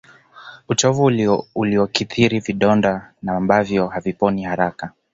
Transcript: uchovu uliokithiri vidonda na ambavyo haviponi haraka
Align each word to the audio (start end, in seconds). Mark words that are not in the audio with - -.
uchovu 0.69 1.05
uliokithiri 1.55 2.39
vidonda 2.39 3.13
na 3.21 3.35
ambavyo 3.35 3.87
haviponi 3.87 4.43
haraka 4.43 4.91